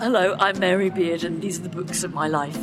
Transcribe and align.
Hello, 0.00 0.36
I'm 0.38 0.60
Mary 0.60 0.90
Beard, 0.90 1.24
and 1.24 1.42
these 1.42 1.58
are 1.58 1.62
the 1.62 1.68
books 1.68 2.04
of 2.04 2.14
my 2.14 2.28
life. 2.28 2.56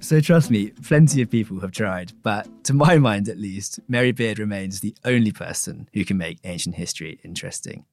So 0.00 0.18
trust 0.20 0.50
me, 0.50 0.70
plenty 0.82 1.20
of 1.20 1.30
people 1.30 1.60
have 1.60 1.72
tried, 1.72 2.12
but 2.22 2.48
to 2.64 2.72
my 2.72 2.96
mind 2.96 3.28
at 3.28 3.36
least, 3.36 3.80
Mary 3.86 4.12
Beard 4.12 4.38
remains 4.38 4.80
the 4.80 4.94
only 5.04 5.30
person 5.30 5.90
who 5.92 6.06
can 6.06 6.16
make 6.16 6.38
ancient 6.44 6.76
history 6.76 7.20
interesting. 7.22 7.84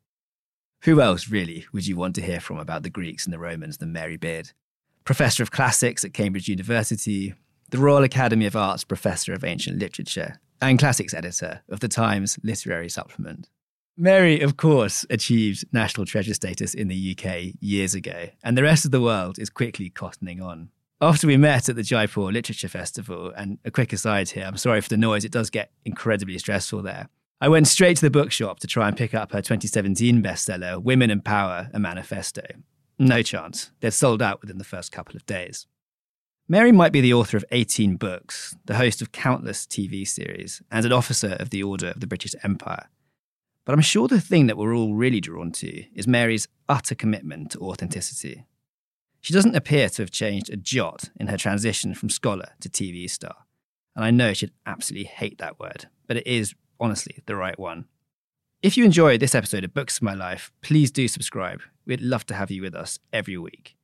Who 0.84 1.02
else, 1.02 1.28
really, 1.28 1.66
would 1.74 1.86
you 1.86 1.98
want 1.98 2.16
to 2.16 2.22
hear 2.22 2.40
from 2.40 2.58
about 2.60 2.84
the 2.84 2.90
Greeks 2.90 3.26
and 3.26 3.34
the 3.34 3.40
Romans 3.40 3.80
than 3.80 3.92
Mary 3.92 4.16
Beard? 4.16 4.52
Professor 5.04 5.44
of 5.44 5.52
Classics 5.52 6.06
at 6.06 6.14
Cambridge 6.14 6.48
University, 6.48 7.36
the 7.70 7.78
Royal 7.78 8.04
Academy 8.04 8.46
of 8.46 8.56
Arts 8.56 8.84
Professor 8.84 9.34
of 9.34 9.44
Ancient 9.44 9.80
Literature, 9.80 10.40
and 10.62 10.80
Classics 10.80 11.14
Editor 11.14 11.62
of 11.70 11.80
the 11.80 11.88
Times 11.88 12.40
Literary 12.44 12.90
Supplement. 12.90 13.50
Mary, 13.96 14.42
of 14.42 14.58
course, 14.58 15.06
achieved 15.10 15.66
national 15.72 16.06
treasure 16.06 16.34
status 16.34 16.74
in 16.74 16.88
the 16.88 17.18
UK 17.18 17.54
years 17.60 17.96
ago, 17.96 18.28
and 18.44 18.58
the 18.58 18.64
rest 18.64 18.86
of 18.86 18.92
the 18.92 19.02
world 19.02 19.40
is 19.40 19.50
quickly 19.50 19.90
cottoning 19.90 20.42
on 20.42 20.70
after 21.00 21.28
we 21.28 21.38
met 21.38 21.70
at 21.70 21.76
the 21.76 21.84
Jaipur 21.84 22.32
Literature 22.32 22.68
Festival, 22.68 23.32
and 23.36 23.60
a 23.64 23.70
quick 23.70 23.94
aside 23.94 24.30
here, 24.30 24.46
I'm 24.46 24.58
sorry 24.58 24.82
for 24.82 24.90
the 24.90 24.98
noise, 24.98 25.24
it 25.24 25.32
does 25.32 25.52
get 25.52 25.72
incredibly 25.86 26.38
stressful 26.40 26.82
there. 26.82 27.10
I 27.40 27.50
went 27.50 27.68
straight 27.68 27.98
to 27.98 28.06
the 28.06 28.10
bookshop 28.10 28.60
to 28.62 28.68
try 28.68 28.88
and 28.88 28.98
pick 28.98 29.14
up 29.14 29.32
her 29.32 29.42
2017 29.42 30.24
bestseller, 30.24 30.82
Women 30.82 31.12
and 31.12 31.24
Power, 31.24 31.70
a 31.72 31.80
Manifesto. 31.80 32.42
No 32.98 33.22
chance. 33.22 33.70
They'd 33.80 33.92
sold 33.92 34.24
out 34.24 34.42
within 34.42 34.58
the 34.58 34.64
first 34.64 34.92
couple 34.92 35.16
of 35.16 35.26
days. 35.28 35.68
Mary 36.50 36.72
might 36.72 36.94
be 36.94 37.02
the 37.02 37.14
author 37.14 37.36
of 37.36 37.44
18 37.52 37.98
books, 37.98 38.56
the 38.66 38.78
host 38.78 39.02
of 39.02 39.12
countless 39.12 39.66
TV 39.66 40.08
series, 40.08 40.62
and 40.72 40.86
an 40.86 40.94
officer 40.94 41.36
of 41.42 41.50
the 41.50 41.62
Order 41.62 41.90
of 41.90 42.00
the 42.00 42.08
British 42.08 42.36
Empire. 42.42 42.88
But 43.66 43.74
I'm 43.74 43.82
sure 43.82 44.08
the 44.08 44.22
thing 44.22 44.48
that 44.48 44.56
we're 44.56 44.74
all 44.74 44.94
really 44.94 45.20
drawn 45.20 45.52
to 45.54 45.84
is 45.94 46.08
Mary's 46.08 46.48
utter 46.70 46.96
commitment 46.96 47.52
to 47.52 47.60
authenticity. 47.60 48.46
She 49.20 49.34
doesn't 49.34 49.58
appear 49.58 49.90
to 49.90 50.04
have 50.04 50.12
changed 50.12 50.50
a 50.50 50.56
jot 50.56 51.10
in 51.18 51.28
her 51.28 51.36
transition 51.36 51.94
from 51.94 52.10
scholar 52.10 52.52
to 52.62 52.70
TV 52.70 53.10
star. 53.10 53.36
And 53.94 54.06
I 54.06 54.12
know 54.12 54.32
she'd 54.32 54.54
absolutely 54.66 55.08
hate 55.08 55.40
that 55.40 55.60
word, 55.60 55.88
but 56.08 56.16
it 56.16 56.28
is 56.28 56.56
honestly 56.80 57.20
the 57.26 57.36
right 57.36 57.60
one. 57.60 57.88
If 58.62 58.78
you 58.78 58.86
enjoyed 58.86 59.20
this 59.20 59.36
episode 59.36 59.66
of 59.66 59.74
Books 59.74 59.98
of 59.98 60.04
My 60.04 60.14
Life, 60.14 60.50
please 60.62 60.92
do 60.92 61.10
subscribe. 61.10 61.62
We'd 61.86 62.00
love 62.00 62.26
to 62.28 62.36
have 62.36 62.52
you 62.52 62.62
with 62.62 62.74
us 62.74 63.00
every 63.12 63.38
week. 63.38 63.77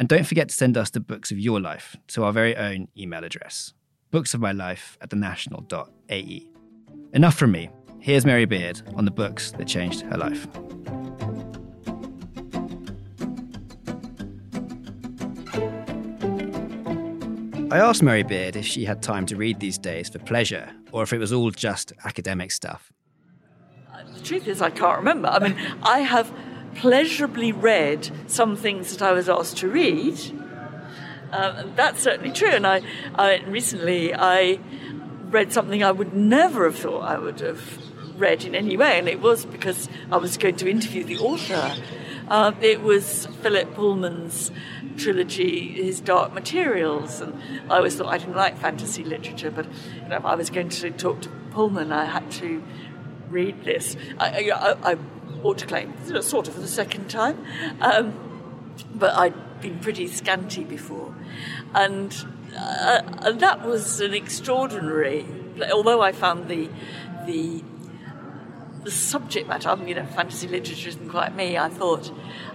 And 0.00 0.08
don't 0.08 0.24
forget 0.26 0.48
to 0.48 0.54
send 0.54 0.78
us 0.78 0.88
the 0.88 0.98
books 0.98 1.30
of 1.30 1.38
your 1.38 1.60
life 1.60 1.94
to 2.08 2.24
our 2.24 2.32
very 2.32 2.56
own 2.56 2.88
email 2.96 3.22
address, 3.22 3.74
booksofmylife 4.10 4.96
at 5.02 5.10
thenational.ae. 5.10 6.48
Enough 7.12 7.34
from 7.34 7.52
me. 7.52 7.68
Here's 7.98 8.24
Mary 8.24 8.46
Beard 8.46 8.80
on 8.94 9.04
the 9.04 9.10
books 9.10 9.52
that 9.52 9.68
changed 9.68 10.00
her 10.00 10.16
life. 10.16 10.48
I 17.70 17.78
asked 17.78 18.02
Mary 18.02 18.22
Beard 18.22 18.56
if 18.56 18.64
she 18.64 18.86
had 18.86 19.02
time 19.02 19.26
to 19.26 19.36
read 19.36 19.60
these 19.60 19.76
days 19.76 20.08
for 20.08 20.18
pleasure 20.18 20.70
or 20.92 21.02
if 21.02 21.12
it 21.12 21.18
was 21.18 21.30
all 21.30 21.50
just 21.50 21.92
academic 22.06 22.52
stuff. 22.52 22.90
Uh, 23.92 23.98
the 24.14 24.20
truth 24.22 24.48
is, 24.48 24.62
I 24.62 24.70
can't 24.70 24.96
remember. 24.96 25.28
I 25.28 25.40
mean, 25.40 25.58
I 25.82 25.98
have 25.98 26.32
pleasurably 26.80 27.52
read 27.52 28.10
some 28.26 28.56
things 28.56 28.96
that 28.96 29.02
I 29.02 29.12
was 29.12 29.28
asked 29.28 29.58
to 29.58 29.68
read. 29.68 30.18
Um, 31.30 31.72
that's 31.76 32.02
certainly 32.02 32.32
true. 32.32 32.48
And 32.48 32.66
I, 32.66 32.80
I 33.14 33.42
recently 33.42 34.14
I 34.14 34.58
read 35.24 35.52
something 35.52 35.84
I 35.84 35.92
would 35.92 36.14
never 36.14 36.64
have 36.64 36.78
thought 36.78 37.02
I 37.02 37.18
would 37.18 37.40
have 37.40 37.78
read 38.16 38.44
in 38.44 38.54
any 38.54 38.76
way, 38.78 38.98
and 38.98 39.08
it 39.08 39.20
was 39.20 39.44
because 39.44 39.88
I 40.10 40.16
was 40.16 40.38
going 40.38 40.56
to 40.56 40.70
interview 40.70 41.04
the 41.04 41.18
author. 41.18 41.76
Uh, 42.28 42.52
it 42.60 42.80
was 42.80 43.26
Philip 43.42 43.74
Pullman's 43.74 44.50
trilogy, 44.96 45.72
his 45.72 46.00
Dark 46.00 46.32
Materials, 46.32 47.20
and 47.20 47.38
I 47.70 47.76
always 47.76 47.96
thought 47.96 48.08
I 48.08 48.18
didn't 48.18 48.36
like 48.36 48.58
fantasy 48.58 49.04
literature, 49.04 49.50
but 49.50 49.66
you 50.02 50.08
know, 50.08 50.16
if 50.16 50.24
I 50.24 50.34
was 50.34 50.48
going 50.50 50.70
to 50.70 50.90
talk 50.90 51.20
to 51.22 51.28
Pullman, 51.50 51.92
I 51.92 52.06
had 52.06 52.30
to 52.32 52.62
read 53.28 53.64
this. 53.64 53.96
I, 54.18 54.50
I, 54.50 54.92
I 54.92 54.96
ought 55.42 55.58
to 55.58 55.66
claim, 55.66 55.92
sort 56.22 56.48
of 56.48 56.54
for 56.54 56.60
the 56.60 56.68
second 56.68 57.08
time, 57.08 57.44
um, 57.80 58.14
but 58.94 59.14
I'd 59.14 59.60
been 59.60 59.78
pretty 59.78 60.06
scanty 60.08 60.64
before, 60.64 61.14
and, 61.74 62.14
uh, 62.56 63.02
and 63.22 63.40
that 63.40 63.66
was 63.66 64.00
an 64.00 64.14
extraordinary. 64.14 65.26
Although 65.72 66.00
I 66.00 66.12
found 66.12 66.48
the 66.48 66.70
the 67.26 67.62
the 68.84 68.90
subject 68.90 69.46
matter, 69.48 69.68
I 69.68 69.74
mean, 69.74 69.88
you 69.88 69.94
know, 69.94 70.06
fantasy 70.06 70.48
literature 70.48 70.88
isn't 70.88 71.10
quite 71.10 71.34
me. 71.34 71.58
I 71.58 71.68
thought, 71.68 72.10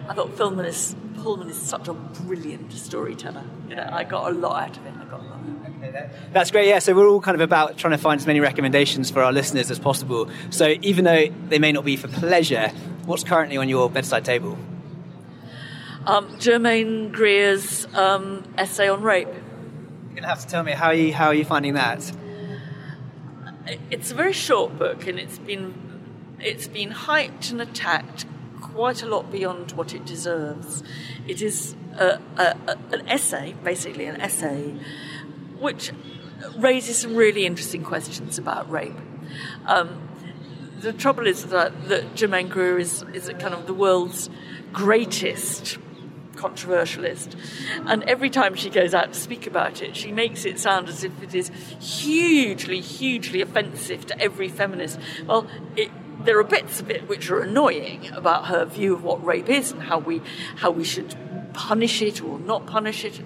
I 0.09 0.13
thought 0.13 0.35
Pullman 0.35 0.65
is 0.65 0.95
Pullman 1.17 1.49
is 1.49 1.61
such 1.61 1.87
a 1.87 1.93
brilliant 1.93 2.71
storyteller. 2.73 3.43
You 3.69 3.75
know, 3.75 3.89
I 3.91 4.03
got 4.03 4.31
a 4.31 4.35
lot 4.35 4.63
out 4.63 4.77
of 4.77 4.85
it. 4.85 4.93
I 4.99 5.05
got 5.05 5.21
a 5.21 5.23
lot. 5.23 5.39
Okay, 5.95 6.09
that's 6.33 6.51
great. 6.51 6.67
Yeah, 6.67 6.79
so 6.79 6.93
we're 6.93 7.07
all 7.07 7.21
kind 7.21 7.35
of 7.35 7.41
about 7.41 7.77
trying 7.77 7.91
to 7.91 7.97
find 7.97 8.19
as 8.19 8.27
many 8.27 8.41
recommendations 8.41 9.09
for 9.09 9.23
our 9.23 9.31
listeners 9.31 9.71
as 9.71 9.79
possible. 9.79 10.29
So 10.49 10.75
even 10.81 11.05
though 11.05 11.27
they 11.47 11.57
may 11.57 11.71
not 11.71 11.85
be 11.85 11.95
for 11.95 12.09
pleasure, 12.09 12.67
what's 13.05 13.23
currently 13.23 13.55
on 13.55 13.69
your 13.69 13.89
bedside 13.89 14.25
table? 14.25 14.57
Um, 16.05 16.37
Germaine 16.37 17.11
Greer's 17.11 17.87
um, 17.95 18.43
essay 18.57 18.89
on 18.89 19.03
rape. 19.03 19.27
You're 19.27 20.15
gonna 20.15 20.27
have 20.27 20.41
to 20.41 20.47
tell 20.47 20.63
me 20.63 20.73
how 20.73 20.87
are 20.87 20.93
you 20.93 21.13
how 21.13 21.27
are 21.27 21.33
you 21.33 21.45
finding 21.45 21.75
that? 21.75 22.11
It's 23.89 24.11
a 24.11 24.15
very 24.15 24.33
short 24.33 24.77
book, 24.77 25.07
and 25.07 25.17
it's 25.17 25.39
been 25.39 25.73
it's 26.39 26.67
been 26.67 26.91
hyped 26.91 27.51
and 27.51 27.61
attacked 27.61 28.25
quite 28.61 29.01
a 29.01 29.05
lot 29.05 29.31
beyond 29.31 29.71
what 29.71 29.93
it 29.93 30.05
deserves. 30.05 30.83
It 31.25 31.41
is 31.41 31.75
a, 31.97 32.19
a, 32.37 32.57
a, 32.67 32.77
an 32.91 33.07
essay, 33.07 33.55
basically 33.63 34.05
an 34.05 34.19
essay, 34.19 34.75
which 35.59 35.91
raises 36.57 36.97
some 36.97 37.15
really 37.15 37.45
interesting 37.45 37.83
questions 37.83 38.37
about 38.37 38.69
rape. 38.69 38.95
Um, 39.65 40.09
the 40.79 40.93
trouble 40.93 41.27
is 41.27 41.45
that, 41.47 41.87
that 41.87 42.15
Germaine 42.15 42.49
Greer 42.49 42.77
is, 42.77 43.03
is 43.13 43.29
kind 43.39 43.53
of 43.53 43.65
the 43.65 43.73
world's 43.73 44.29
greatest 44.71 45.77
controversialist. 46.35 47.35
And 47.85 48.03
every 48.03 48.29
time 48.29 48.55
she 48.55 48.69
goes 48.69 48.93
out 48.93 49.13
to 49.13 49.19
speak 49.19 49.47
about 49.47 49.81
it, 49.81 49.95
she 49.95 50.11
makes 50.11 50.45
it 50.45 50.59
sound 50.59 50.89
as 50.89 51.03
if 51.03 51.23
it 51.23 51.33
is 51.33 51.49
hugely, 51.79 52.81
hugely 52.81 53.41
offensive 53.41 54.05
to 54.07 54.21
every 54.21 54.49
feminist. 54.49 54.99
Well, 55.25 55.47
it 55.75 55.91
there 56.23 56.39
are 56.39 56.43
bits 56.43 56.79
of 56.79 56.89
it 56.89 57.07
which 57.07 57.29
are 57.29 57.39
annoying 57.41 58.09
about 58.13 58.47
her 58.47 58.65
view 58.65 58.95
of 58.95 59.03
what 59.03 59.23
rape 59.23 59.49
is 59.49 59.71
and 59.71 59.83
how 59.83 59.99
we 59.99 60.21
how 60.57 60.71
we 60.71 60.83
should 60.83 61.15
punish 61.53 62.01
it 62.01 62.21
or 62.21 62.39
not 62.39 62.65
punish 62.65 63.05
it 63.05 63.21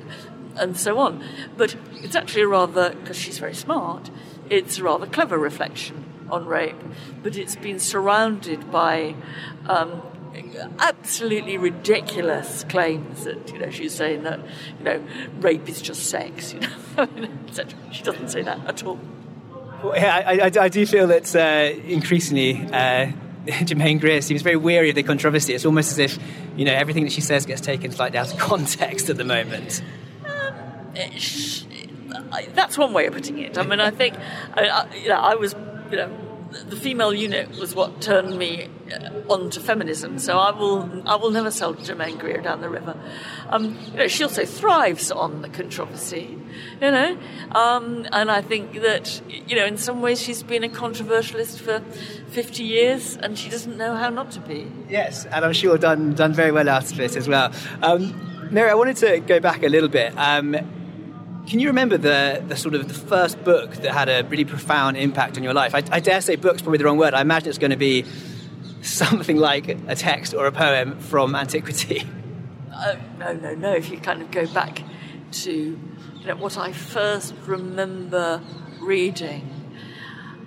and 0.56 0.78
so 0.78 1.00
on. 1.00 1.24
But 1.58 1.76
it's 1.96 2.16
actually 2.16 2.44
a 2.44 2.48
rather 2.48 2.92
because 2.92 3.18
she's 3.18 3.40
very 3.40 3.54
smart. 3.54 4.10
It's 4.50 4.80
a 4.80 4.84
rather 4.84 5.06
clever 5.06 5.38
reflection 5.38 6.06
on 6.30 6.46
rape, 6.46 6.78
but 7.24 7.36
it's 7.36 7.56
been 7.56 7.80
surrounded 7.80 8.72
by. 8.72 9.16
Um, 9.68 10.02
absolutely 10.78 11.58
ridiculous 11.58 12.64
claims 12.70 13.24
that 13.24 13.52
you 13.52 13.58
know 13.58 13.70
she's 13.72 13.94
saying 13.94 14.24
that 14.24 14.40
you 14.78 14.86
know 14.86 15.04
rape 15.40 15.68
is 15.68 15.82
just 15.82 16.04
sex 16.04 16.54
you 16.54 16.60
know 16.60 17.30
she 17.92 18.04
doesn't 18.04 18.30
say 18.30 18.44
that 18.44 18.64
at 18.68 18.84
all 18.86 19.00
well, 19.84 19.96
yeah, 19.96 20.16
I, 20.16 20.34
I, 20.40 20.52
I, 20.66 20.70
do 20.70 20.86
feel 20.86 21.08
that 21.08 21.36
uh, 21.36 21.80
increasingly 21.88 22.68
uh, 22.72 23.12
Germaine 23.64 23.98
Greer 24.00 24.22
seems 24.22 24.42
very 24.42 24.58
weary 24.58 24.90
of 24.90 24.96
the 24.96 25.04
controversy. 25.04 25.54
It's 25.54 25.66
almost 25.66 25.92
as 25.92 26.00
if 26.00 26.20
you 26.56 26.66
know 26.66 26.74
everything 26.74 27.04
that 27.06 27.14
she 27.14 27.22
says 27.22 27.46
gets 27.46 27.62
taken 27.62 27.92
slightly 27.92 28.18
out 28.18 28.34
of 28.34 28.40
context 28.40 29.10
at 29.10 29.18
the 29.18 29.24
moment. 29.24 29.82
That's 32.54 32.78
one 32.78 32.94
way 32.94 33.06
of 33.08 33.14
putting 33.14 33.40
it. 33.40 33.58
I 33.58 33.64
mean, 33.64 33.80
I 33.80 33.92
think 33.92 34.16
I, 34.54 34.88
you 34.96 35.10
know, 35.10 35.20
I 35.20 35.36
was 35.36 35.56
you 35.92 35.98
know 35.98 36.10
the 36.52 36.76
Female 36.76 37.14
Eunuch 37.14 37.60
was 37.60 37.76
what 37.76 38.02
turned 38.02 38.38
me 38.38 38.68
on 39.30 39.50
to 39.52 39.60
feminism. 39.60 40.18
So 40.20 40.38
I 40.38 40.52
will, 40.52 41.08
I 41.08 41.16
will 41.16 41.32
never 41.32 41.52
sell 41.52 41.74
Germaine 41.74 42.18
Greer 42.18 42.42
down 42.42 42.62
the 42.62 42.70
river. 42.70 42.96
Um, 43.50 43.78
you 43.92 43.98
know, 43.98 44.08
she 44.08 44.24
also 44.24 44.46
thrives 44.46 45.12
on 45.12 45.42
the 45.42 45.50
controversy, 45.50 46.38
you 46.82 46.92
know, 46.92 47.18
um, 47.52 48.08
and 48.12 48.32
I 48.32 48.42
think 48.42 48.74
that 48.82 49.22
you 49.28 49.56
know, 49.56 49.66
in 49.66 49.78
some 49.78 50.02
ways, 50.02 50.22
she's 50.22 50.44
been 50.44 50.64
a 50.64 50.70
controversialist 50.70 51.60
for 51.60 51.80
fifty 52.30 52.64
years, 52.64 53.18
and 53.18 53.38
she 53.38 53.50
doesn't 53.50 53.78
know 53.78 53.96
how 53.96 54.10
not 54.10 54.32
to 54.32 54.40
be. 54.42 54.72
Yes, 54.90 55.26
and 55.26 55.46
I'm 55.46 55.54
sure 55.54 55.78
done 55.78 56.14
done 56.14 56.34
very 56.34 56.52
well 56.52 56.68
out 56.70 56.92
of 56.92 57.00
it 57.00 57.16
as 57.16 57.28
well. 57.28 57.52
Um, 57.82 58.50
Mary, 58.52 58.72
I 58.72 58.76
wanted 58.76 58.98
to 58.98 59.20
go 59.20 59.40
back 59.40 59.64
a 59.64 59.70
little 59.70 59.90
bit. 59.90 60.14
Um, 60.18 60.56
can 61.50 61.60
you 61.60 61.68
remember 61.68 61.98
the, 61.98 62.44
the 62.48 62.56
sort 62.56 62.76
of 62.76 62.88
the 62.88 62.94
first 62.94 63.44
book 63.44 63.72
that 63.78 63.92
had 63.92 64.08
a 64.08 64.24
really 64.30 64.46
profound 64.46 64.98
impact 64.98 65.36
on 65.36 65.44
your 65.44 65.54
life? 65.54 65.74
I, 65.74 65.84
I 65.92 66.00
dare 66.00 66.22
say 66.22 66.36
book's 66.36 66.62
probably 66.62 66.78
the 66.78 66.86
wrong 66.86 67.00
word. 67.00 67.16
I 67.16 67.22
imagine 67.22 67.50
it's 67.50 67.58
going 67.58 67.72
to 67.72 67.78
be 67.78 68.06
something 68.84 69.36
like 69.36 69.68
a 69.68 69.96
text 69.96 70.36
or 70.36 70.46
a 70.46 70.52
poem 70.52 71.00
from 71.00 71.34
antiquity. 71.34 72.08
Oh, 72.72 72.98
no, 73.20 73.34
no, 73.34 73.56
no. 73.56 73.74
If 73.74 73.90
you 73.90 73.98
kind 73.98 74.22
of 74.22 74.30
go 74.30 74.46
back 74.46 74.84
to 75.32 75.52
you 75.52 76.26
know, 76.28 76.36
what 76.36 76.56
I 76.56 76.72
first 76.72 77.34
remember 77.48 78.44
reading, 78.80 79.50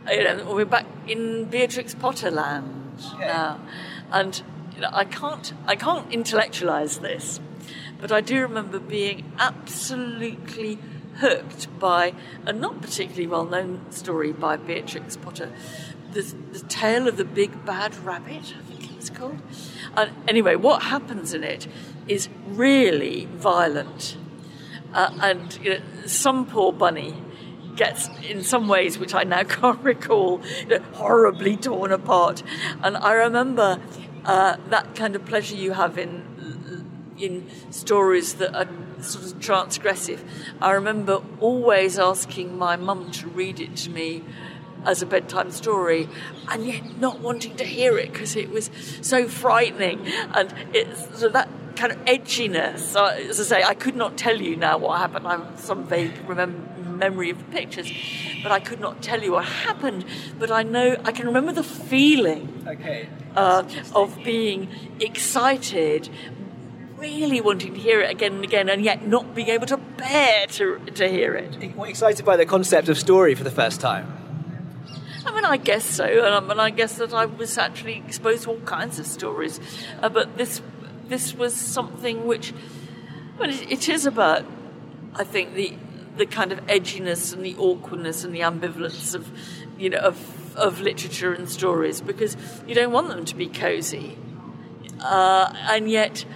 you 0.08 0.22
know, 0.22 0.54
we're 0.54 0.64
back 0.64 0.86
in 1.08 1.46
Beatrix 1.46 1.96
Potter 1.96 2.30
land 2.30 3.02
okay. 3.14 3.26
now, 3.26 3.60
and 4.12 4.40
you 4.76 4.82
know, 4.82 4.90
I 4.92 5.04
can't 5.04 5.52
I 5.66 5.74
can't 5.74 6.12
intellectualize 6.12 6.98
this, 6.98 7.40
but 8.00 8.12
I 8.12 8.20
do 8.20 8.40
remember 8.42 8.78
being 8.78 9.32
absolutely 9.38 10.78
hooked 11.16 11.78
by 11.78 12.14
a 12.46 12.52
not 12.52 12.80
particularly 12.80 13.26
well 13.26 13.44
known 13.44 13.90
story 13.90 14.32
by 14.32 14.56
Beatrix 14.56 15.16
Potter, 15.16 15.52
the, 16.12 16.22
the 16.52 16.60
tale 16.60 17.08
of 17.08 17.16
the 17.16 17.24
big 17.24 17.64
bad 17.64 17.96
rabbit. 18.04 18.54
I 18.58 18.62
think 18.62 18.90
it 18.90 18.96
was 18.96 19.10
called. 19.10 19.40
And 19.96 20.12
anyway, 20.28 20.56
what 20.56 20.82
happens 20.84 21.34
in 21.34 21.44
it 21.44 21.66
is 22.08 22.28
really 22.46 23.26
violent, 23.26 24.16
uh, 24.92 25.10
and 25.20 25.58
you 25.62 25.70
know, 25.70 25.80
some 26.06 26.46
poor 26.46 26.72
bunny 26.72 27.14
gets, 27.76 28.08
in 28.28 28.42
some 28.42 28.68
ways, 28.68 28.98
which 28.98 29.14
I 29.14 29.24
now 29.24 29.42
can't 29.44 29.82
recall, 29.82 30.40
you 30.60 30.78
know, 30.78 30.84
horribly 30.94 31.56
torn 31.56 31.92
apart. 31.92 32.42
And 32.82 32.96
I 32.96 33.12
remember 33.12 33.80
uh, 34.24 34.56
that 34.68 34.94
kind 34.94 35.16
of 35.16 35.24
pleasure 35.24 35.56
you 35.56 35.72
have 35.72 35.98
in 35.98 36.31
in 37.22 37.48
stories 37.70 38.34
that 38.34 38.54
are 38.54 38.68
sort 39.02 39.24
of 39.26 39.38
transgressive. 39.38 40.20
I 40.60 40.72
remember 40.72 41.22
always 41.40 41.98
asking 41.98 42.58
my 42.58 42.76
mum 42.76 43.10
to 43.12 43.28
read 43.28 43.60
it 43.60 43.76
to 43.78 43.90
me 43.90 44.24
as 44.84 45.00
a 45.00 45.06
bedtime 45.06 45.50
story 45.52 46.08
and 46.48 46.66
yet 46.66 46.98
not 46.98 47.20
wanting 47.20 47.56
to 47.56 47.64
hear 47.64 47.98
it 47.98 48.12
because 48.12 48.34
it 48.34 48.50
was 48.50 48.68
so 49.00 49.28
frightening 49.28 50.04
and 50.34 50.52
it's 50.74 51.20
so 51.20 51.28
that 51.28 51.48
kind 51.76 51.92
of 51.92 51.98
edginess 52.04 52.96
as 53.30 53.40
I 53.40 53.44
say 53.44 53.62
I 53.62 53.74
could 53.74 53.94
not 53.94 54.18
tell 54.18 54.40
you 54.40 54.56
now 54.56 54.78
what 54.78 54.98
happened 54.98 55.28
I 55.28 55.36
have 55.36 55.60
some 55.60 55.86
vague 55.86 56.12
memory 57.02 57.30
of 57.30 57.38
the 57.38 57.44
pictures, 57.44 57.90
but 58.42 58.52
I 58.52 58.60
could 58.60 58.80
not 58.80 59.02
tell 59.02 59.22
you 59.22 59.32
what 59.32 59.44
happened. 59.44 60.04
But 60.38 60.50
I 60.50 60.62
know 60.62 60.96
I 61.04 61.12
can 61.12 61.26
remember 61.26 61.52
the 61.52 61.64
feeling 61.64 62.64
okay. 62.66 63.08
uh, 63.34 63.64
of 63.94 64.18
being 64.24 64.68
excited, 65.00 66.08
really 67.02 67.40
wanting 67.40 67.74
to 67.74 67.80
hear 67.80 68.00
it 68.00 68.10
again 68.10 68.34
and 68.36 68.44
again, 68.44 68.68
and 68.68 68.82
yet 68.82 69.06
not 69.06 69.34
being 69.34 69.48
able 69.48 69.66
to 69.66 69.76
bear 69.76 70.46
to, 70.46 70.78
to 70.94 71.08
hear 71.08 71.34
it. 71.34 71.58
Excited 71.62 72.24
by 72.24 72.36
the 72.36 72.46
concept 72.46 72.88
of 72.88 72.96
story 72.96 73.34
for 73.34 73.44
the 73.44 73.50
first 73.50 73.80
time. 73.80 74.06
I 75.26 75.32
mean, 75.34 75.44
I 75.44 75.56
guess 75.56 75.84
so, 75.84 76.04
and, 76.04 76.50
and 76.50 76.60
I 76.60 76.70
guess 76.70 76.96
that 76.96 77.12
I 77.12 77.26
was 77.26 77.58
actually 77.58 77.96
exposed 78.06 78.44
to 78.44 78.50
all 78.50 78.60
kinds 78.60 78.98
of 78.98 79.06
stories, 79.06 79.60
uh, 80.00 80.08
but 80.08 80.38
this 80.38 80.62
this 81.08 81.34
was 81.34 81.54
something 81.54 82.26
which, 82.26 82.54
well, 83.38 83.50
it, 83.50 83.70
it 83.70 83.88
is 83.88 84.06
about, 84.06 84.44
I 85.14 85.24
think, 85.24 85.54
the 85.54 85.74
the 86.16 86.26
kind 86.26 86.52
of 86.52 86.64
edginess 86.66 87.32
and 87.32 87.44
the 87.44 87.56
awkwardness 87.56 88.24
and 88.24 88.34
the 88.34 88.40
ambivalence 88.40 89.14
of, 89.14 89.30
you 89.78 89.90
know, 89.90 89.98
of, 89.98 90.56
of 90.56 90.80
literature 90.80 91.32
and 91.32 91.48
stories 91.48 92.02
because 92.02 92.36
you 92.66 92.74
don't 92.74 92.92
want 92.92 93.08
them 93.08 93.24
to 93.24 93.34
be 93.34 93.46
cozy. 93.46 94.18
Uh, 95.00 95.52
and 95.70 95.90
yet 95.90 96.26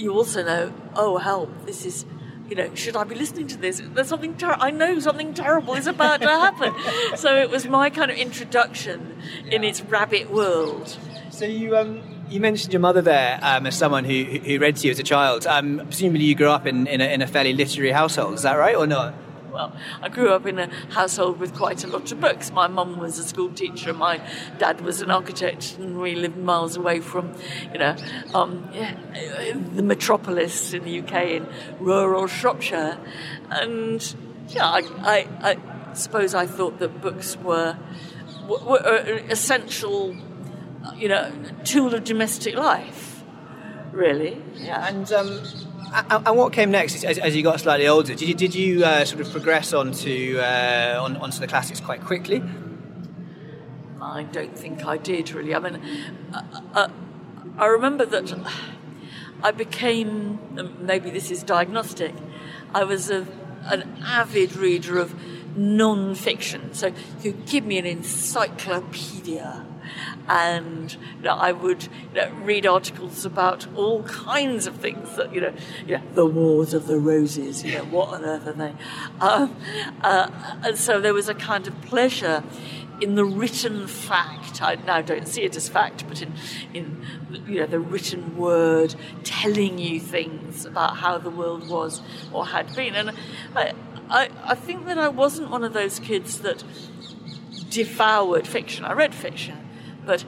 you 0.00 0.14
also 0.14 0.42
know, 0.42 0.72
oh, 0.94 1.18
help, 1.18 1.66
this 1.66 1.84
is, 1.84 2.04
you 2.48 2.56
know, 2.56 2.74
should 2.74 2.96
I 2.96 3.04
be 3.04 3.14
listening 3.14 3.46
to 3.48 3.56
this? 3.56 3.82
There's 3.84 4.08
something, 4.08 4.36
ter- 4.36 4.56
I 4.58 4.70
know 4.70 4.98
something 4.98 5.34
terrible 5.34 5.74
is 5.74 5.86
about 5.86 6.20
to 6.22 6.28
happen. 6.28 6.74
so 7.16 7.36
it 7.36 7.50
was 7.50 7.66
my 7.66 7.90
kind 7.90 8.10
of 8.10 8.16
introduction 8.16 9.20
yeah. 9.44 9.56
in 9.56 9.64
its 9.64 9.82
rabbit 9.82 10.30
world. 10.30 10.96
So 11.30 11.44
you, 11.44 11.76
um, 11.76 12.02
you 12.28 12.40
mentioned 12.40 12.72
your 12.72 12.80
mother 12.80 13.02
there 13.02 13.38
um, 13.42 13.66
as 13.66 13.76
someone 13.76 14.04
who, 14.04 14.24
who 14.24 14.58
read 14.58 14.76
to 14.76 14.86
you 14.86 14.90
as 14.90 14.98
a 14.98 15.04
child. 15.04 15.46
Um, 15.46 15.82
presumably, 15.84 16.24
you 16.24 16.34
grew 16.34 16.50
up 16.50 16.66
in, 16.66 16.86
in 16.86 17.00
a, 17.00 17.04
in, 17.04 17.22
a, 17.22 17.26
fairly 17.26 17.52
literary 17.52 17.92
household. 17.92 18.34
Is 18.34 18.42
that 18.42 18.54
right 18.54 18.76
or 18.76 18.86
not? 18.86 19.14
Well, 19.52 19.74
I 20.02 20.08
grew 20.08 20.30
up 20.30 20.46
in 20.46 20.58
a 20.58 20.68
household 20.90 21.40
with 21.40 21.54
quite 21.54 21.84
a 21.84 21.86
lot 21.86 22.10
of 22.12 22.20
books. 22.20 22.50
My 22.50 22.66
mum 22.66 22.98
was 22.98 23.18
a 23.18 23.24
school 23.24 23.52
teacher, 23.52 23.92
my 23.92 24.20
dad 24.58 24.80
was 24.80 25.00
an 25.00 25.10
architect, 25.10 25.76
and 25.78 26.00
we 26.00 26.14
lived 26.14 26.36
miles 26.36 26.76
away 26.76 27.00
from, 27.00 27.34
you 27.72 27.78
know, 27.78 27.96
um, 28.34 28.68
the 29.74 29.82
metropolis 29.82 30.72
in 30.72 30.84
the 30.84 31.00
UK 31.00 31.12
in 31.30 31.48
rural 31.78 32.26
Shropshire. 32.26 32.98
And 33.50 34.14
yeah, 34.48 34.66
I, 34.66 34.82
I, 35.00 35.26
I 35.42 35.92
suppose 35.94 36.34
I 36.34 36.46
thought 36.46 36.78
that 36.78 37.00
books 37.00 37.36
were, 37.36 37.76
were 38.48 39.22
essential 39.28 40.16
you 40.96 41.08
know, 41.08 41.30
tool 41.64 41.94
of 41.94 42.04
domestic 42.04 42.54
life, 42.54 43.22
really. 43.92 44.42
Yeah. 44.54 44.86
And 44.86 45.10
um, 45.12 45.42
and 45.92 46.36
what 46.36 46.52
came 46.52 46.70
next 46.70 47.04
as, 47.04 47.18
as, 47.18 47.34
you 47.34 47.42
got 47.42 47.60
slightly 47.60 47.88
older? 47.88 48.14
Did 48.14 48.28
you 48.28 48.34
did 48.34 48.54
you 48.54 48.84
uh, 48.84 49.04
sort 49.04 49.20
of 49.20 49.30
progress 49.30 49.72
onto 49.72 50.38
uh, 50.38 51.00
on, 51.02 51.16
onto 51.16 51.38
the 51.38 51.46
classics 51.46 51.80
quite 51.80 52.02
quickly? 52.02 52.42
I 54.00 54.22
don't 54.24 54.56
think 54.56 54.84
I 54.84 54.96
did 54.96 55.32
really. 55.32 55.54
I 55.54 55.58
mean, 55.58 55.80
uh, 56.32 56.42
uh 56.74 56.88
I 57.58 57.66
remember 57.66 58.06
that 58.06 58.32
I 59.42 59.50
became 59.50 60.38
maybe 60.80 61.10
this 61.10 61.30
is 61.30 61.42
diagnostic. 61.42 62.14
I 62.74 62.84
was 62.84 63.10
a, 63.10 63.26
an 63.64 63.98
avid 64.04 64.56
reader 64.56 64.98
of 64.98 65.14
non-fiction. 65.56 66.72
So 66.74 66.92
you 67.22 67.32
give 67.32 67.64
me 67.64 67.78
an 67.78 67.86
encyclopedia 67.86 69.66
and 70.28 70.92
you 70.92 71.22
know, 71.22 71.34
I 71.34 71.52
would 71.52 71.84
you 72.14 72.20
know, 72.20 72.30
read 72.42 72.66
articles 72.66 73.24
about 73.24 73.66
all 73.74 74.02
kinds 74.04 74.66
of 74.66 74.76
things 74.76 75.16
that 75.16 75.34
you 75.34 75.40
know, 75.40 75.52
you 75.86 75.98
know, 75.98 76.02
the 76.14 76.26
Wars 76.26 76.74
of 76.74 76.86
the 76.86 76.98
Roses. 76.98 77.64
You 77.64 77.78
know, 77.78 77.84
what 77.84 78.08
on 78.10 78.24
earth 78.24 78.46
are 78.46 78.52
they? 78.52 78.74
Um, 79.20 79.56
uh, 80.02 80.30
and 80.64 80.76
so 80.76 81.00
there 81.00 81.14
was 81.14 81.28
a 81.28 81.34
kind 81.34 81.66
of 81.66 81.80
pleasure 81.82 82.42
in 83.00 83.14
the 83.14 83.24
written 83.24 83.86
fact. 83.86 84.62
I 84.62 84.74
now 84.74 85.00
don't 85.00 85.26
see 85.26 85.42
it 85.42 85.56
as 85.56 85.68
fact, 85.68 86.06
but 86.08 86.22
in, 86.22 86.34
in 86.74 87.04
you 87.46 87.60
know 87.60 87.66
the 87.66 87.80
written 87.80 88.36
word 88.36 88.94
telling 89.24 89.78
you 89.78 90.00
things 90.00 90.64
about 90.64 90.98
how 90.98 91.18
the 91.18 91.30
world 91.30 91.68
was 91.68 92.02
or 92.32 92.46
had 92.46 92.74
been. 92.76 92.94
And 92.94 93.10
I, 93.56 93.72
I, 94.08 94.28
I 94.44 94.54
think 94.54 94.86
that 94.86 94.98
I 94.98 95.08
wasn't 95.08 95.50
one 95.50 95.64
of 95.64 95.72
those 95.72 95.98
kids 95.98 96.40
that 96.40 96.62
devoured 97.70 98.46
fiction. 98.46 98.84
I 98.84 98.92
read 98.92 99.14
fiction, 99.14 99.59
but 100.10 100.24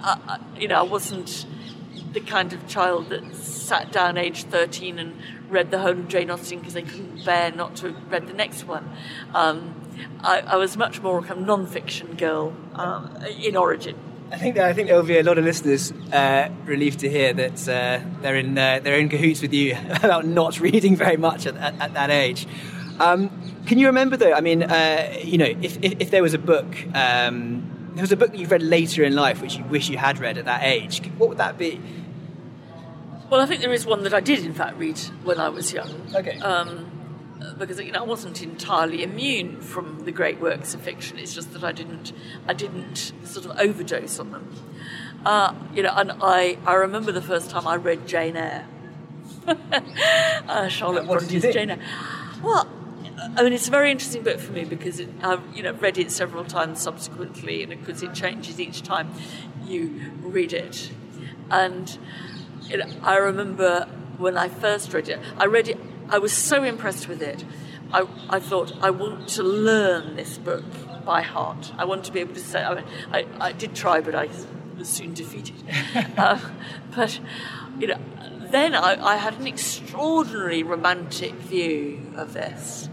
uh, 0.00 0.16
uh, 0.28 0.38
you 0.56 0.68
know, 0.68 0.78
I 0.78 0.82
wasn't 0.82 1.44
the 2.12 2.20
kind 2.20 2.52
of 2.52 2.68
child 2.68 3.08
that 3.08 3.34
sat 3.34 3.90
down 3.90 4.16
age 4.16 4.44
13 4.44 4.96
and 5.00 5.12
read 5.48 5.72
the 5.72 5.80
whole 5.80 5.90
of 5.90 6.06
Jane 6.06 6.30
Austen 6.30 6.60
because 6.60 6.74
they 6.74 6.82
couldn't 6.82 7.24
bear 7.24 7.50
not 7.50 7.74
to 7.76 7.86
have 7.88 8.12
read 8.12 8.28
the 8.28 8.32
next 8.32 8.62
one. 8.68 8.88
Um, 9.34 9.74
I, 10.20 10.38
I, 10.42 10.56
was 10.56 10.76
much 10.76 11.02
more 11.02 11.18
a 11.26 11.34
non-fiction 11.34 12.14
girl 12.14 12.54
um, 12.74 13.16
in 13.40 13.56
origin. 13.56 13.96
I 14.30 14.38
think 14.38 14.56
I 14.56 14.72
think 14.72 14.86
there 14.86 14.96
will 14.96 15.02
be 15.16 15.18
a 15.18 15.24
lot 15.24 15.36
of 15.36 15.44
listeners 15.44 15.90
uh, 16.12 16.48
relieved 16.64 17.00
to 17.00 17.10
hear 17.10 17.32
that 17.32 17.68
uh, 17.68 18.04
they're 18.22 18.36
in 18.36 18.56
uh, 18.56 18.78
they're 18.84 19.00
in 19.00 19.08
cahoots 19.08 19.42
with 19.42 19.52
you 19.52 19.76
about 19.90 20.24
not 20.24 20.60
reading 20.60 20.94
very 20.94 21.16
much 21.16 21.44
at, 21.46 21.56
at, 21.56 21.74
at 21.80 21.94
that 21.94 22.10
age. 22.10 22.46
Um, 23.00 23.30
can 23.66 23.78
you 23.80 23.88
remember 23.88 24.16
though? 24.16 24.32
I 24.32 24.40
mean, 24.40 24.60
you 24.60 25.38
know, 25.38 25.52
if, 25.66 25.82
if, 25.82 25.94
if, 25.98 26.10
there 26.12 26.22
was 26.22 26.34
a 26.34 26.38
book, 26.38 26.68
um, 26.94 27.73
there 27.94 28.02
was 28.02 28.12
a 28.12 28.16
book 28.16 28.32
that 28.32 28.38
you've 28.38 28.50
read 28.50 28.62
later 28.62 29.04
in 29.04 29.14
life 29.14 29.40
which 29.40 29.56
you 29.56 29.64
wish 29.64 29.88
you 29.88 29.98
had 29.98 30.18
read 30.18 30.38
at 30.38 30.44
that 30.46 30.62
age. 30.62 31.00
What 31.16 31.28
would 31.28 31.38
that 31.38 31.56
be? 31.56 31.80
Well, 33.30 33.40
I 33.40 33.46
think 33.46 33.62
there 33.62 33.72
is 33.72 33.86
one 33.86 34.02
that 34.02 34.12
I 34.12 34.20
did, 34.20 34.44
in 34.44 34.52
fact, 34.52 34.76
read 34.78 34.98
when 35.22 35.38
I 35.38 35.48
was 35.48 35.72
young. 35.72 35.90
Okay. 36.14 36.38
Um, 36.38 36.90
because 37.58 37.80
you 37.80 37.92
know 37.92 38.00
I 38.00 38.06
wasn't 38.06 38.42
entirely 38.42 39.02
immune 39.02 39.60
from 39.60 40.04
the 40.04 40.12
great 40.12 40.40
works 40.40 40.74
of 40.74 40.80
fiction. 40.82 41.18
It's 41.18 41.34
just 41.34 41.52
that 41.52 41.64
I 41.64 41.72
didn't 41.72 42.12
I 42.46 42.52
didn't 42.52 43.12
sort 43.24 43.46
of 43.46 43.58
overdose 43.58 44.18
on 44.18 44.30
them. 44.32 44.52
Uh, 45.24 45.54
you 45.74 45.82
know, 45.82 45.92
and 45.94 46.12
I 46.20 46.58
I 46.66 46.74
remember 46.74 47.12
the 47.12 47.22
first 47.22 47.50
time 47.50 47.66
I 47.66 47.76
read 47.76 48.06
Jane 48.06 48.36
Eyre. 48.36 48.66
uh, 49.46 50.68
Charlotte 50.68 51.06
Bronte's 51.06 51.42
Jane 51.42 51.70
Eyre. 51.70 51.78
Well, 52.42 52.68
I 53.36 53.42
mean, 53.42 53.52
it's 53.52 53.68
a 53.68 53.70
very 53.70 53.90
interesting 53.90 54.22
book 54.22 54.38
for 54.38 54.52
me 54.52 54.64
because 54.64 55.00
it, 55.00 55.08
I've 55.22 55.42
you 55.54 55.62
know 55.62 55.72
read 55.72 55.98
it 55.98 56.10
several 56.10 56.44
times 56.44 56.80
subsequently, 56.80 57.62
and 57.62 57.70
because 57.70 58.02
it 58.02 58.14
changes 58.14 58.60
each 58.60 58.82
time 58.82 59.12
you 59.66 60.12
read 60.20 60.52
it. 60.52 60.90
And 61.50 61.96
you 62.68 62.78
know, 62.78 62.86
I 63.02 63.16
remember 63.16 63.88
when 64.18 64.36
I 64.36 64.48
first 64.48 64.92
read 64.92 65.08
it, 65.08 65.20
I 65.38 65.46
read 65.46 65.68
it. 65.68 65.78
I 66.08 66.18
was 66.18 66.32
so 66.32 66.62
impressed 66.62 67.08
with 67.08 67.22
it. 67.22 67.44
I, 67.92 68.06
I 68.28 68.40
thought 68.40 68.72
I 68.82 68.90
want 68.90 69.28
to 69.30 69.42
learn 69.42 70.16
this 70.16 70.38
book 70.38 70.64
by 71.04 71.22
heart. 71.22 71.72
I 71.78 71.84
want 71.84 72.04
to 72.04 72.12
be 72.12 72.20
able 72.20 72.34
to 72.34 72.40
say. 72.40 72.62
I 72.62 72.74
mean, 72.74 72.84
I, 73.12 73.26
I 73.40 73.52
did 73.52 73.74
try, 73.74 74.00
but 74.00 74.14
I 74.14 74.28
was 74.76 74.88
soon 74.88 75.14
defeated. 75.14 75.56
uh, 76.16 76.38
but 76.94 77.18
you 77.78 77.86
know, 77.88 77.98
then 78.50 78.74
I, 78.74 79.02
I 79.02 79.16
had 79.16 79.38
an 79.40 79.46
extraordinarily 79.46 80.62
romantic 80.62 81.32
view 81.34 82.12
of 82.16 82.34
this 82.34 82.88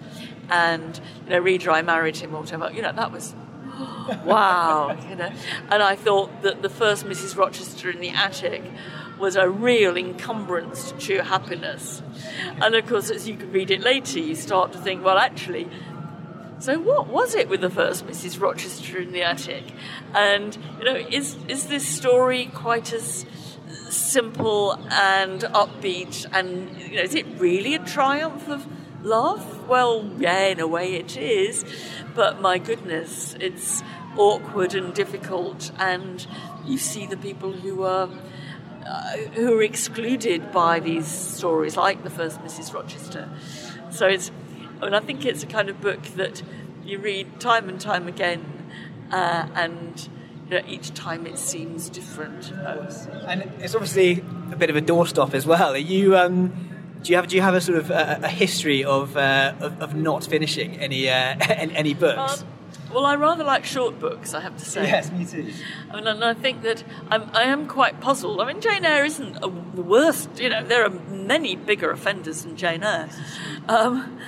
and 0.51 1.00
you 1.25 1.31
know, 1.31 1.39
reader, 1.39 1.72
I 1.72 1.81
married 1.81 2.17
him 2.17 2.36
or 2.36 2.41
whatever. 2.41 2.72
You 2.72 2.81
know, 2.81 2.91
that 2.91 3.12
was 3.12 3.34
wow, 4.25 4.98
you 5.10 5.15
know. 5.15 5.31
And 5.70 5.81
I 5.81 5.96
thought 5.96 6.41
that 6.43 6.62
the 6.62 6.70
first 6.70 7.05
Mrs. 7.05 7.38
Rochester 7.38 7.89
in 7.89 8.00
the 8.00 8.10
attic 8.10 8.63
was 9.17 9.36
a 9.36 9.50
real 9.50 9.98
encumbrance 9.98 10.91
to 10.91 10.98
true 10.98 11.20
happiness. 11.20 12.01
And 12.62 12.75
of 12.75 12.88
course, 12.88 13.10
as 13.10 13.27
you 13.27 13.38
can 13.38 13.51
read 13.51 13.72
it 13.72 13.81
later, 13.81 14.20
you 14.20 14.36
start 14.36 14.74
to 14.74 14.79
think, 14.79 15.05
well, 15.05 15.17
actually, 15.17 15.70
so 16.60 16.79
what 16.79 17.08
was 17.08 17.34
it 17.34 17.48
with 17.50 17.62
the 17.62 17.70
first 17.70 18.05
Mrs. 18.05 18.39
Rochester 18.39 19.00
in 19.00 19.13
the 19.13 19.24
attic? 19.24 19.63
And 20.13 20.58
you 20.79 20.86
know, 20.86 20.96
is 20.96 21.38
is 21.48 21.67
this 21.67 21.88
story 21.88 22.51
quite 22.53 22.93
as 22.93 23.25
simple 23.89 24.74
and 24.91 25.41
upbeat? 25.41 26.25
And 26.31 26.77
you 26.81 26.98
know, 26.98 27.01
is 27.01 27.15
it 27.15 27.25
really 27.38 27.74
a 27.74 27.79
triumph 27.79 28.50
of 28.50 28.67
love? 29.03 29.67
Well, 29.67 30.10
yeah, 30.17 30.48
in 30.48 30.60
a 30.60 30.67
way 30.67 30.96
it 30.96 31.17
is, 31.17 31.65
but 32.15 32.41
my 32.41 32.58
goodness, 32.58 33.36
it's 33.39 33.84
awkward 34.17 34.75
and 34.75 34.93
difficult, 34.93 35.72
and 35.77 36.25
you 36.65 36.77
see 36.77 37.05
the 37.05 37.17
people 37.17 37.51
who 37.51 37.84
are. 37.84 38.10
Uh, 38.84 39.17
who 39.36 39.53
are 39.53 39.62
excluded 39.62 40.51
by 40.51 40.79
these 40.79 41.05
stories, 41.05 41.77
like 41.77 42.03
the 42.03 42.10
first 42.10 42.41
Mrs. 42.41 42.74
Rochester. 42.74 43.29
So 43.91 44.08
it's 44.08 44.31
and 44.81 44.96
I 44.96 45.00
think 45.00 45.24
it's 45.24 45.43
a 45.43 45.46
kind 45.46 45.70
of 45.70 45.79
book 45.79 46.01
that 46.15 46.41
you 46.84 46.98
read 46.98 47.39
time 47.39 47.70
and 47.70 47.79
time 47.79 48.08
again, 48.08 48.43
uh, 49.12 49.48
and 49.53 50.10
you 50.50 50.60
know, 50.60 50.67
each 50.67 50.93
time 50.93 51.27
it 51.27 51.38
seems 51.38 51.89
different. 51.89 52.51
And 52.51 53.43
it's 53.60 53.75
obviously 53.75 54.24
a 54.51 54.55
bit 54.55 54.70
of 54.70 54.75
a 54.75 54.81
doorstop 54.81 55.34
as 55.34 55.46
well. 55.46 55.74
Are 55.74 55.77
you? 55.77 56.17
Um, 56.17 56.71
do 57.03 57.12
you 57.12 57.15
have 57.15 57.27
do 57.27 57.36
you 57.36 57.41
have 57.41 57.53
a 57.53 57.62
sort 57.62 57.77
of 57.77 57.91
a, 57.91 58.20
a 58.24 58.27
history 58.27 58.84
of, 58.84 59.17
uh, 59.17 59.53
of, 59.60 59.81
of 59.81 59.96
not 59.96 60.25
finishing 60.25 60.77
any 60.79 61.10
uh, 61.10 61.36
any 61.39 61.93
books? 61.93 62.41
Um, 62.41 62.48
well, 62.93 63.05
I 63.05 63.15
rather 63.15 63.46
like 63.46 63.63
short 63.63 64.00
books, 64.00 64.34
I 64.34 64.41
have 64.41 64.58
to 64.58 64.65
say. 64.65 64.84
Yes, 64.84 65.12
me 65.12 65.25
too. 65.25 65.53
I 65.89 65.96
mean, 65.96 66.08
and 66.08 66.24
I 66.24 66.34
think 66.34 66.62
that 66.63 66.84
I'm, 67.10 67.29
I 67.34 67.43
am 67.43 67.67
quite 67.67 68.01
puzzled. 68.01 68.41
I 68.41 68.46
mean, 68.46 68.60
Jane 68.60 68.84
Eyre 68.84 69.05
isn't 69.05 69.38
a, 69.38 69.50
the 69.75 69.81
worst. 69.81 70.39
You 70.39 70.50
know, 70.50 70.63
there 70.63 70.84
are 70.86 70.89
many 70.89 71.55
bigger 71.55 71.89
offenders 71.89 72.43
than 72.43 72.58
Jane 72.58 72.84
Eyre. 72.84 73.10
Um, 73.70 74.20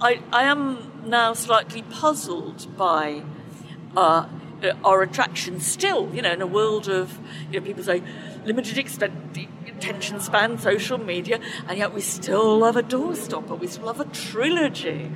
I, 0.00 0.20
I 0.32 0.44
am 0.44 0.92
now 1.04 1.32
slightly 1.32 1.82
puzzled 1.82 2.76
by 2.76 3.22
uh, 3.96 4.26
our 4.84 5.02
attraction 5.02 5.60
still, 5.60 6.14
you 6.14 6.22
know, 6.22 6.32
in 6.32 6.42
a 6.42 6.46
world 6.46 6.88
of, 6.88 7.18
you 7.50 7.58
know, 7.58 7.66
people 7.66 7.82
say 7.82 8.02
limited 8.44 8.78
extent, 8.78 9.32
attention 9.76 10.20
span, 10.20 10.58
social 10.58 10.98
media, 10.98 11.40
and 11.68 11.78
yet 11.78 11.92
we 11.92 12.00
still 12.00 12.58
love 12.58 12.76
a 12.76 12.82
doorstopper, 12.82 13.58
we 13.58 13.66
still 13.66 13.86
love 13.86 14.00
a 14.00 14.04
trilogy. 14.06 15.10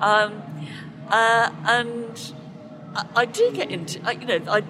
Um, 0.00 0.42
uh, 1.08 1.50
and 1.64 2.32
I, 2.94 3.06
I, 3.16 3.24
do 3.24 3.50
get 3.52 3.70
into, 3.70 4.00
I, 4.04 4.12
you 4.12 4.26
know, 4.26 4.40
I, 4.50 4.62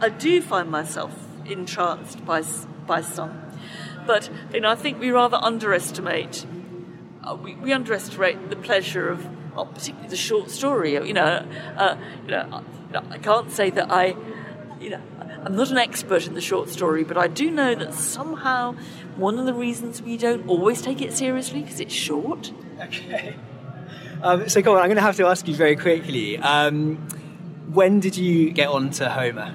I 0.00 0.08
do 0.08 0.40
find 0.40 0.70
myself 0.70 1.12
entranced 1.46 2.24
by, 2.24 2.42
by 2.86 3.00
some. 3.00 3.42
But, 4.06 4.30
you 4.54 4.60
know, 4.60 4.70
I 4.70 4.74
think 4.74 5.00
we 5.00 5.10
rather 5.10 5.36
underestimate 5.36 6.46
uh, 7.28 7.34
we, 7.34 7.54
we, 7.56 7.72
underestimate 7.72 8.48
the 8.48 8.56
pleasure 8.56 9.08
of, 9.08 9.26
well, 9.54 9.66
particularly 9.66 10.08
the 10.08 10.16
short 10.16 10.50
story. 10.50 10.94
You 10.94 11.12
know, 11.12 11.44
uh, 11.76 11.96
you 12.24 12.30
know, 12.30 12.62
I 13.10 13.18
can't 13.18 13.50
say 13.50 13.70
that 13.70 13.90
I, 13.90 14.16
you 14.80 14.90
know, 14.90 15.02
I'm 15.44 15.56
not 15.56 15.70
an 15.70 15.78
expert 15.78 16.26
in 16.26 16.34
the 16.34 16.40
short 16.40 16.68
story, 16.68 17.04
but 17.04 17.16
I 17.16 17.28
do 17.28 17.50
know 17.50 17.74
that 17.74 17.94
somehow 17.94 18.74
one 19.16 19.38
of 19.38 19.46
the 19.46 19.54
reasons 19.54 20.02
we 20.02 20.16
don't 20.16 20.48
always 20.48 20.82
take 20.82 21.00
it 21.00 21.12
seriously 21.12 21.62
because 21.62 21.80
it's 21.80 21.94
short. 21.94 22.52
Okay. 22.80 23.34
Um, 24.22 24.48
so, 24.48 24.60
on, 24.60 24.78
I'm 24.78 24.88
going 24.88 24.96
to 24.96 25.02
have 25.02 25.16
to 25.16 25.26
ask 25.26 25.46
you 25.46 25.54
very 25.54 25.76
quickly. 25.76 26.38
Um, 26.38 26.96
when 27.72 28.00
did 28.00 28.16
you 28.16 28.50
get 28.50 28.68
on 28.68 28.90
to 28.90 29.08
Homer? 29.08 29.54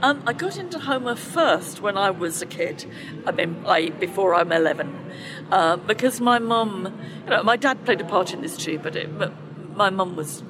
Um, 0.00 0.22
I 0.26 0.32
got 0.32 0.56
into 0.56 0.78
Homer 0.80 1.14
first 1.14 1.80
when 1.80 1.96
I 1.96 2.10
was 2.10 2.42
a 2.42 2.46
kid. 2.46 2.86
I 3.26 3.30
mean, 3.30 3.62
like 3.62 4.00
before 4.00 4.34
I'm 4.34 4.50
11, 4.50 5.12
uh, 5.50 5.76
because 5.76 6.20
my 6.20 6.38
mum, 6.38 6.98
you 7.24 7.30
know, 7.30 7.42
my 7.42 7.56
dad 7.56 7.84
played 7.84 8.00
a 8.00 8.04
part 8.04 8.32
in 8.32 8.40
this 8.40 8.56
too, 8.56 8.78
but, 8.78 8.96
it, 8.96 9.16
but 9.16 9.32
my 9.76 9.90
mum 9.90 10.16
was 10.16 10.42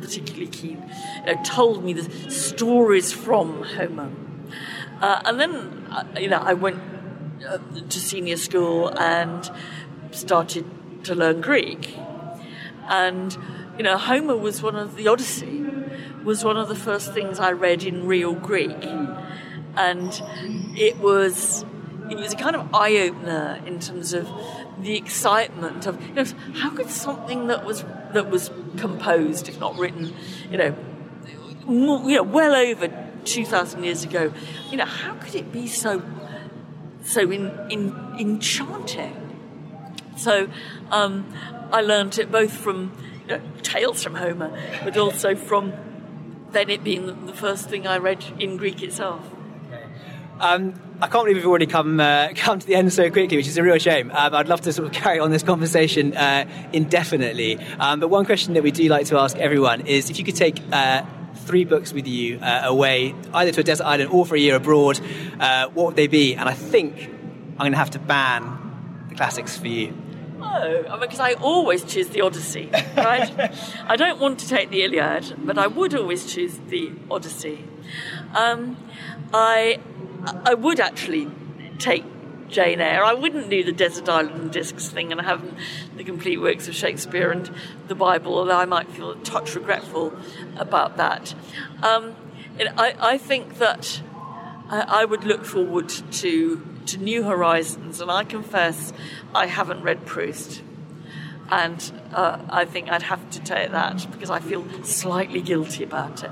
particularly 0.00 0.48
keen. 0.48 0.82
You 1.26 1.34
know, 1.34 1.42
told 1.44 1.84
me 1.84 1.92
the 1.92 2.30
stories 2.30 3.12
from 3.12 3.62
Homer, 3.62 4.10
uh, 5.00 5.22
and 5.24 5.40
then 5.40 5.86
uh, 5.90 6.04
you 6.18 6.28
know 6.28 6.38
I 6.38 6.54
went 6.54 6.80
uh, 7.46 7.58
to 7.88 8.00
senior 8.00 8.36
school 8.36 8.88
and 8.98 9.50
started 10.10 10.64
to 11.04 11.14
learn 11.14 11.40
Greek, 11.40 11.96
and 12.88 13.36
you 13.76 13.84
know 13.84 13.96
Homer 13.96 14.36
was 14.36 14.62
one 14.62 14.76
of 14.76 14.96
the 14.96 15.08
Odyssey 15.08 15.64
was 16.24 16.44
one 16.44 16.56
of 16.56 16.68
the 16.68 16.74
first 16.74 17.14
things 17.14 17.38
I 17.40 17.52
read 17.52 17.84
in 17.84 18.06
real 18.06 18.34
Greek, 18.34 18.84
and 19.76 20.22
it 20.76 20.98
was 20.98 21.64
it 22.10 22.16
was 22.16 22.32
a 22.32 22.36
kind 22.36 22.56
of 22.56 22.74
eye 22.74 22.96
opener 22.98 23.62
in 23.66 23.78
terms 23.78 24.12
of 24.12 24.28
the 24.80 24.96
excitement 24.96 25.86
of 25.86 26.00
you 26.02 26.14
know 26.14 26.24
how 26.54 26.70
could 26.70 26.90
something 26.90 27.46
that 27.48 27.64
was 27.64 27.84
that 28.12 28.30
was 28.30 28.50
composed, 28.76 29.48
if 29.48 29.58
not 29.60 29.76
written, 29.76 30.14
you 30.50 30.56
know, 30.56 30.74
more, 31.66 32.08
you 32.08 32.16
know, 32.16 32.22
well 32.22 32.54
over 32.54 32.88
two 33.24 33.44
thousand 33.44 33.84
years 33.84 34.04
ago, 34.04 34.32
you 34.70 34.76
know, 34.76 34.86
how 34.86 35.14
could 35.14 35.34
it 35.34 35.52
be 35.52 35.66
so 35.66 36.02
so 37.02 37.30
in, 37.30 37.50
in 37.70 37.94
enchanting? 38.18 39.24
So 40.16 40.48
um, 40.90 41.32
I 41.72 41.80
learned 41.80 42.18
it 42.18 42.30
both 42.32 42.52
from 42.52 42.92
you 43.22 43.36
know, 43.36 43.40
tales 43.62 44.02
from 44.02 44.16
Homer, 44.16 44.50
but 44.84 44.96
also 44.96 45.34
from 45.34 45.72
then 46.50 46.70
it 46.70 46.82
being 46.82 47.26
the 47.26 47.34
first 47.34 47.68
thing 47.68 47.86
I 47.86 47.98
read 47.98 48.24
in 48.38 48.56
Greek 48.56 48.82
itself. 48.82 49.22
Um, 50.40 50.74
I 51.00 51.06
can't 51.08 51.24
believe 51.24 51.36
we've 51.36 51.46
already 51.46 51.66
come 51.66 52.00
uh, 52.00 52.28
come 52.36 52.58
to 52.58 52.66
the 52.66 52.74
end 52.74 52.92
so 52.92 53.10
quickly, 53.10 53.36
which 53.36 53.48
is 53.48 53.56
a 53.56 53.62
real 53.62 53.78
shame. 53.78 54.10
Um, 54.10 54.34
I'd 54.34 54.48
love 54.48 54.60
to 54.62 54.72
sort 54.72 54.88
of 54.88 54.94
carry 55.02 55.18
on 55.18 55.30
this 55.30 55.42
conversation 55.42 56.16
uh, 56.16 56.48
indefinitely. 56.72 57.58
Um, 57.78 58.00
but 58.00 58.08
one 58.08 58.24
question 58.24 58.54
that 58.54 58.62
we 58.62 58.70
do 58.70 58.88
like 58.88 59.06
to 59.06 59.18
ask 59.18 59.36
everyone 59.38 59.82
is 59.86 60.10
if 60.10 60.18
you 60.18 60.24
could 60.24 60.36
take 60.36 60.60
uh, 60.72 61.02
three 61.34 61.64
books 61.64 61.92
with 61.92 62.06
you 62.06 62.38
uh, 62.40 62.62
away, 62.64 63.14
either 63.34 63.52
to 63.52 63.60
a 63.60 63.64
desert 63.64 63.84
island 63.84 64.10
or 64.10 64.26
for 64.26 64.36
a 64.36 64.38
year 64.38 64.56
abroad, 64.56 65.00
uh, 65.40 65.68
what 65.68 65.86
would 65.86 65.96
they 65.96 66.06
be? 66.06 66.34
And 66.34 66.48
I 66.48 66.54
think 66.54 67.08
I'm 67.52 67.58
going 67.58 67.72
to 67.72 67.78
have 67.78 67.90
to 67.90 67.98
ban 67.98 69.06
the 69.08 69.14
classics 69.14 69.56
for 69.56 69.68
you. 69.68 69.94
No, 70.38 70.98
because 71.00 71.18
I 71.20 71.32
always 71.34 71.84
choose 71.84 72.08
the 72.08 72.20
Odyssey, 72.20 72.70
right? 72.96 73.52
I 73.86 73.96
don't 73.96 74.20
want 74.20 74.38
to 74.40 74.48
take 74.48 74.70
the 74.70 74.82
Iliad, 74.82 75.34
but 75.38 75.58
I 75.58 75.66
would 75.66 75.94
always 75.94 76.32
choose 76.32 76.58
the 76.68 76.92
Odyssey. 77.10 77.64
Um, 78.34 78.76
I, 79.34 79.80
I 80.24 80.54
would 80.54 80.80
actually 80.80 81.30
take 81.78 82.04
Jane 82.48 82.80
Eyre. 82.80 83.04
I 83.04 83.14
wouldn't 83.14 83.50
do 83.50 83.62
the 83.62 83.72
Desert 83.72 84.08
Island 84.08 84.52
Discs 84.52 84.88
thing 84.88 85.12
and 85.12 85.20
have 85.20 85.42
the 85.96 86.04
complete 86.04 86.40
works 86.40 86.66
of 86.66 86.74
Shakespeare 86.74 87.30
and 87.30 87.50
the 87.88 87.94
Bible, 87.94 88.36
although 88.36 88.56
I 88.56 88.64
might 88.64 88.88
feel 88.88 89.10
a 89.10 89.16
touch 89.16 89.54
regretful 89.54 90.16
about 90.56 90.96
that. 90.96 91.34
Um, 91.82 92.16
I, 92.58 92.94
I, 92.98 93.18
think 93.18 93.58
that 93.58 94.00
I, 94.68 95.02
I 95.02 95.04
would 95.04 95.24
look 95.24 95.44
forward 95.44 95.88
to 95.88 96.62
to 96.88 96.98
new 96.98 97.22
horizons. 97.22 98.00
And 98.00 98.10
I 98.10 98.24
confess, 98.24 98.92
I 99.34 99.46
haven't 99.46 99.82
read 99.82 100.04
Proust. 100.06 100.62
And 101.50 101.92
uh, 102.12 102.38
I 102.50 102.64
think 102.64 102.90
I'd 102.90 103.02
have 103.02 103.30
to 103.30 103.40
take 103.40 103.70
that 103.70 104.06
because 104.10 104.30
I 104.30 104.40
feel 104.40 104.66
slightly 104.82 105.40
guilty 105.40 105.84
about 105.84 106.24
it. 106.24 106.30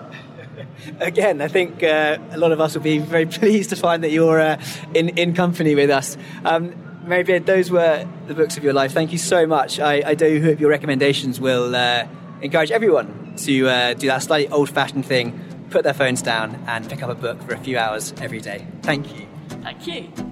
Again, 1.01 1.41
I 1.41 1.49
think 1.49 1.83
uh, 1.83 2.19
a 2.31 2.39
lot 2.39 2.53
of 2.53 2.61
us 2.61 2.75
will 2.75 2.83
be 2.83 2.99
very 2.99 3.27
pleased 3.39 3.71
to 3.71 3.77
find 3.77 4.03
that 4.05 4.11
you're 4.11 4.41
uh, 4.41 4.61
in, 4.95 5.11
in 5.11 5.35
company 5.35 5.75
with 5.75 5.91
us. 5.91 6.17
Um, 6.45 6.75
Mary 7.07 7.23
Beard, 7.23 7.47
those 7.47 7.71
were 7.71 8.07
the 8.27 8.35
books 8.35 8.57
of 8.57 8.65
your 8.65 8.73
life. 8.73 8.93
Thank 8.93 9.13
you 9.13 9.19
so 9.19 9.47
much. 9.47 9.79
I, 9.79 10.03
I 10.05 10.15
do 10.15 10.43
hope 10.43 10.59
your 10.59 10.71
recommendations 10.71 11.41
will 11.41 11.75
uh, 11.77 12.07
encourage 12.43 12.73
everyone 12.73 13.35
to 13.37 13.69
uh, 13.69 13.95
do 13.95 14.09
that 14.09 14.23
slightly 14.23 14.49
old 14.53 14.71
fashioned 14.71 15.07
thing, 15.07 15.39
put 15.71 15.85
their 15.85 15.95
phones 15.95 16.23
down, 16.23 16.63
and 16.67 16.89
pick 16.89 17.03
up 17.03 17.11
a 17.11 17.15
book 17.15 17.41
for 17.43 17.55
a 17.55 17.59
few 17.59 17.79
hours 17.79 18.13
every 18.21 18.41
day. 18.41 18.67
Thank 18.83 19.15
you. 19.15 19.27
Thank 19.49 19.87
you. 19.87 20.26